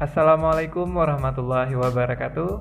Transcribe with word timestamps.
Assalamualaikum 0.00 0.96
warahmatullahi 0.96 1.76
wabarakatuh. 1.76 2.52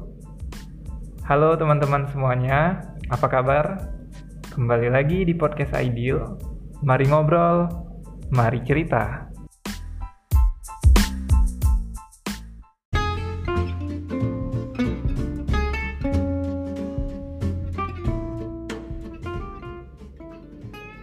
Halo 1.24 1.56
teman-teman 1.56 2.04
semuanya, 2.12 2.84
apa 3.08 3.32
kabar? 3.32 3.80
Kembali 4.52 4.92
lagi 4.92 5.24
di 5.24 5.32
podcast 5.32 5.72
Ideal. 5.72 6.36
Mari 6.84 7.08
ngobrol, 7.08 7.72
mari 8.36 8.60
cerita. 8.68 9.32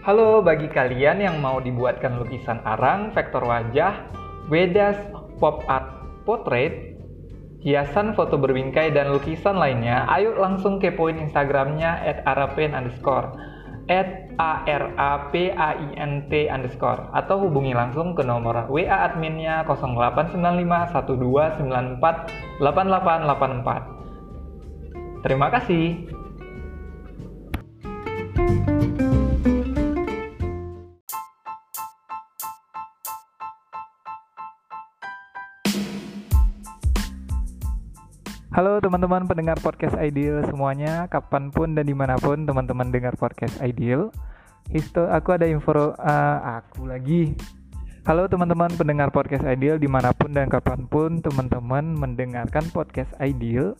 Halo 0.05 0.45
bagi 0.45 0.69
kalian 0.69 1.17
yang 1.17 1.41
mau 1.41 1.57
dibuatkan 1.57 2.21
lukisan 2.21 2.61
arang, 2.61 3.09
vektor 3.17 3.41
wajah, 3.41 4.05
wedas, 4.53 5.01
pop 5.41 5.65
art, 5.65 5.96
portrait, 6.27 6.99
hiasan 7.63 8.11
foto 8.11 8.35
berbingkai 8.35 8.91
dan 8.91 9.15
lukisan 9.15 9.55
lainnya, 9.55 10.03
ayo 10.11 10.35
langsung 10.35 10.83
kepoin 10.83 11.23
Instagramnya 11.23 12.03
at 12.03 12.27
arapain 12.27 12.75
underscore. 12.75 13.31
A 13.87 14.03
r 14.67 14.83
a 14.99 15.31
p 15.31 15.47
a 15.47 15.69
i 15.79 15.95
n 15.95 16.27
t 16.27 16.51
underscore. 16.51 17.07
Atau 17.15 17.47
hubungi 17.47 17.71
langsung 17.71 18.11
ke 18.19 18.21
nomor 18.27 18.67
WA 18.67 19.07
adminnya 19.07 19.63
0895 19.63 20.51
Terima 25.23 25.47
kasih. 25.47 26.11
Halo 38.47 38.79
teman-teman 38.79 39.27
pendengar 39.27 39.59
podcast 39.59 39.99
Ideal 39.99 40.39
semuanya, 40.47 41.03
kapan 41.11 41.51
pun 41.51 41.75
dan 41.75 41.83
di 41.83 41.91
mana 41.91 42.15
pun 42.15 42.47
teman-teman 42.47 42.87
dengar 42.95 43.11
podcast 43.19 43.59
Ideal. 43.59 44.07
Histo, 44.71 45.03
aku 45.03 45.35
ada 45.35 45.43
info 45.43 45.75
uh, 45.75 46.37
aku 46.39 46.87
lagi. 46.87 47.35
Halo 48.07 48.31
teman-teman 48.31 48.71
pendengar 48.79 49.11
podcast 49.11 49.43
Ideal 49.43 49.75
di 49.83 49.91
mana 49.91 50.15
pun 50.15 50.31
dan 50.31 50.47
kapan 50.47 50.87
pun 50.87 51.19
teman-teman 51.19 51.91
mendengarkan 51.91 52.63
podcast 52.71 53.11
Ideal. 53.19 53.75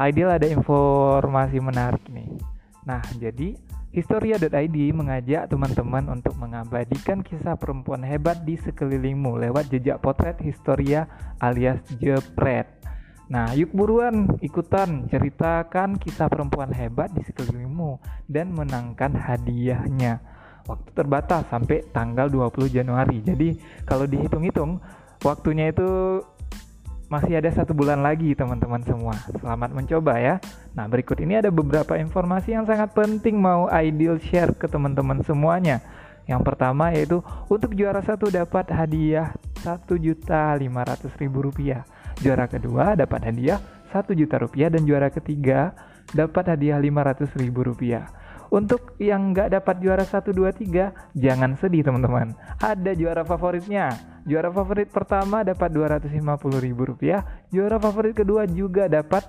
Ideal 0.00 0.40
ada 0.40 0.48
informasi 0.48 1.60
menarik 1.60 2.08
nih. 2.08 2.40
Nah, 2.88 3.04
jadi 3.20 3.52
Historia.id 3.88 4.76
mengajak 4.92 5.48
teman-teman 5.48 6.12
untuk 6.12 6.36
mengabadikan 6.36 7.24
kisah 7.24 7.56
perempuan 7.56 8.04
hebat 8.04 8.44
di 8.44 8.56
sekelilingmu 8.60 9.40
lewat 9.40 9.72
jejak 9.72 10.00
potret 10.04 10.36
Historia 10.44 11.08
alias 11.40 11.80
Jepret. 11.96 12.77
Nah, 13.28 13.52
yuk 13.52 13.76
buruan 13.76 14.40
ikutan 14.40 15.04
ceritakan 15.12 16.00
kisah 16.00 16.32
perempuan 16.32 16.72
hebat 16.72 17.12
di 17.12 17.20
sekelilingmu 17.28 18.00
dan 18.24 18.56
menangkan 18.56 19.12
hadiahnya. 19.12 20.24
Waktu 20.64 20.88
terbatas 20.96 21.44
sampai 21.52 21.84
tanggal 21.92 22.32
20 22.32 22.72
Januari. 22.72 23.20
Jadi, 23.20 23.60
kalau 23.84 24.08
dihitung-hitung, 24.08 24.80
waktunya 25.20 25.72
itu 25.72 26.20
masih 27.08 27.40
ada 27.40 27.48
satu 27.52 27.72
bulan 27.72 28.04
lagi 28.04 28.36
teman-teman 28.36 28.84
semua. 28.84 29.16
Selamat 29.40 29.72
mencoba 29.76 30.18
ya. 30.20 30.40
Nah, 30.76 30.88
berikut 30.88 31.20
ini 31.20 31.36
ada 31.40 31.50
beberapa 31.52 31.98
informasi 32.00 32.52
yang 32.52 32.66
sangat 32.68 32.94
penting 32.96 33.40
mau 33.40 33.68
Ideal 33.68 34.18
share 34.20 34.54
ke 34.56 34.68
teman-teman 34.68 35.22
semuanya. 35.24 35.80
Yang 36.28 36.44
pertama 36.44 36.92
yaitu 36.92 37.24
untuk 37.48 37.72
juara 37.72 38.04
satu 38.04 38.28
dapat 38.28 38.68
hadiah 38.68 39.32
Rp1.500.000. 39.64 41.88
Juara 42.18 42.50
kedua 42.50 42.98
dapat 42.98 43.30
hadiah 43.30 43.62
1 43.94 44.04
juta 44.18 44.36
rupiah 44.42 44.68
dan 44.68 44.84
juara 44.84 45.08
ketiga 45.08 45.72
dapat 46.10 46.56
hadiah 46.56 46.76
500 46.80 47.30
ribu 47.38 47.62
rupiah. 47.62 48.10
Untuk 48.48 48.96
yang 48.96 49.36
nggak 49.36 49.60
dapat 49.60 49.76
juara 49.84 50.08
1, 50.08 50.32
2, 50.32 50.48
3, 51.12 51.12
jangan 51.12 51.52
sedih 51.60 51.84
teman-teman. 51.84 52.32
Ada 52.64 52.96
juara 52.96 53.20
favoritnya. 53.20 53.92
Juara 54.24 54.48
favorit 54.48 54.88
pertama 54.88 55.44
dapat 55.44 55.68
250 55.68 56.56
ribu 56.56 56.88
rupiah. 56.88 57.44
Juara 57.52 57.76
favorit 57.76 58.16
kedua 58.16 58.48
juga 58.48 58.88
dapat 58.88 59.28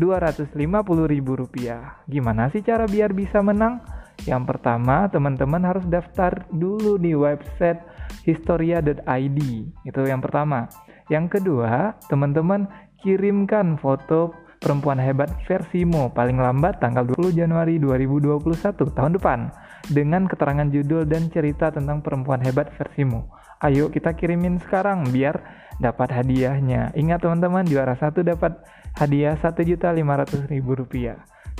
250 0.00 0.56
ribu 1.04 1.36
rupiah. 1.36 2.00
Gimana 2.08 2.48
sih 2.48 2.64
cara 2.64 2.88
biar 2.88 3.12
bisa 3.12 3.44
menang? 3.44 3.84
Yang 4.24 4.42
pertama, 4.48 5.08
teman-teman 5.12 5.60
harus 5.68 5.84
daftar 5.84 6.48
dulu 6.48 6.96
di 6.96 7.12
website 7.12 7.84
historia.id. 8.24 9.38
Itu 9.84 10.00
yang 10.08 10.24
pertama. 10.24 10.72
Yang 11.12 11.26
kedua, 11.36 11.92
teman-teman 12.08 12.64
kirimkan 13.04 13.76
foto 13.76 14.32
perempuan 14.56 14.96
hebat 14.96 15.28
versimu 15.44 16.08
paling 16.08 16.40
lambat 16.40 16.80
tanggal 16.80 17.04
20 17.04 17.36
Januari 17.36 17.76
2021 17.76 18.96
tahun 18.96 19.12
depan 19.20 19.52
dengan 19.92 20.24
keterangan 20.24 20.72
judul 20.72 21.04
dan 21.04 21.28
cerita 21.28 21.68
tentang 21.68 22.00
perempuan 22.00 22.40
hebat 22.40 22.72
versimu. 22.80 23.28
Ayo 23.60 23.92
kita 23.92 24.16
kirimin 24.16 24.56
sekarang 24.64 25.04
biar 25.12 25.36
dapat 25.84 26.16
hadiahnya. 26.16 26.96
Ingat 26.96 27.28
teman-teman, 27.28 27.68
juara 27.68 27.92
satu 28.00 28.24
dapat 28.24 28.56
hadiah 28.96 29.36
Rp1.500.000. 29.36 30.48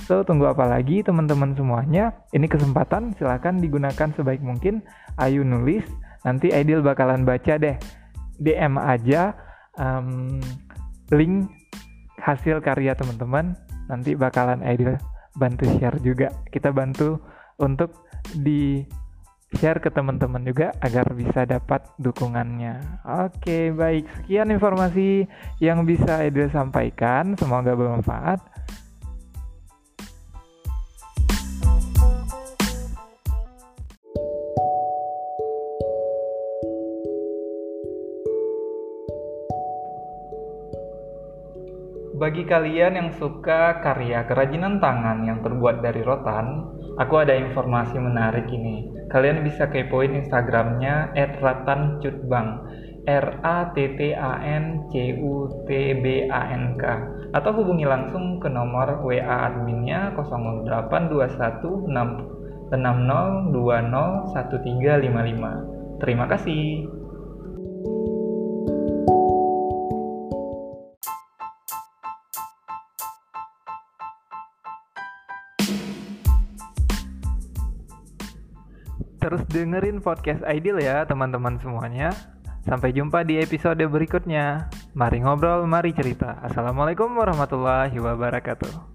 So, 0.09 0.25
tunggu 0.25 0.49
apa 0.49 0.65
lagi 0.65 1.05
teman-teman 1.05 1.53
semuanya? 1.53 2.17
Ini 2.33 2.49
kesempatan, 2.49 3.13
silahkan 3.21 3.53
digunakan 3.61 4.09
sebaik 4.17 4.41
mungkin. 4.41 4.81
Ayo 5.21 5.45
nulis, 5.45 5.85
nanti 6.25 6.49
Ideal 6.49 6.81
bakalan 6.81 7.21
baca 7.21 7.61
deh. 7.61 7.77
DM 8.41 8.81
aja 8.81 9.42
um, 9.77 10.39
link 11.13 11.49
hasil 12.21 12.63
karya 12.63 12.95
teman-teman 12.95 13.57
nanti 13.91 14.15
bakalan 14.15 14.63
Aidil 14.63 14.95
bantu 15.35 15.65
share 15.77 15.99
juga 15.99 16.31
kita 16.53 16.71
bantu 16.71 17.19
untuk 17.59 18.07
di 18.31 18.85
share 19.57 19.81
ke 19.81 19.93
teman-teman 19.93 20.41
juga 20.41 20.73
agar 20.81 21.13
bisa 21.13 21.45
dapat 21.45 21.85
dukungannya. 22.01 23.05
Oke, 23.29 23.69
baik. 23.69 24.09
Sekian 24.23 24.49
informasi 24.49 25.29
yang 25.61 25.85
bisa 25.85 26.25
Aidil 26.25 26.49
sampaikan. 26.49 27.37
Semoga 27.37 27.77
bermanfaat. 27.77 28.41
Bagi 42.23 42.47
kalian 42.47 42.95
yang 42.95 43.11
suka 43.19 43.83
karya 43.83 44.23
kerajinan 44.23 44.79
tangan 44.79 45.27
yang 45.27 45.43
terbuat 45.43 45.83
dari 45.83 46.07
rotan, 46.07 46.71
aku 46.95 47.19
ada 47.19 47.35
informasi 47.35 47.99
menarik 47.99 48.47
ini. 48.47 48.87
Kalian 49.11 49.43
bisa 49.43 49.67
kepoin 49.67 50.15
Instagramnya 50.15 51.11
@ratancutbang, 51.19 52.47
R 53.03 53.27
A 53.43 53.75
T 53.75 53.99
T 53.99 54.15
A 54.15 54.39
N 54.39 54.87
C 54.87 55.19
U 55.19 55.51
T 55.67 55.99
B 55.99 56.31
A 56.31 56.47
N 56.55 56.79
K 56.79 56.83
atau 57.35 57.51
hubungi 57.59 57.83
langsung 57.83 58.39
ke 58.39 58.47
nomor 58.47 59.03
WA 59.03 59.51
adminnya 59.51 60.15
0821 60.15 61.91
Terima 65.99 66.31
kasih. 66.31 66.87
Terus 79.23 79.39
dengerin 79.47 80.03
podcast 80.03 80.43
Ideal 80.43 80.83
ya 80.83 80.97
teman-teman 81.07 81.55
semuanya. 81.63 82.11
Sampai 82.67 82.91
jumpa 82.91 83.23
di 83.23 83.39
episode 83.39 83.79
berikutnya. 83.87 84.67
Mari 84.91 85.23
ngobrol, 85.23 85.63
mari 85.63 85.95
cerita. 85.95 86.43
Assalamualaikum 86.43 87.07
warahmatullahi 87.15 87.95
wabarakatuh. 88.03 88.92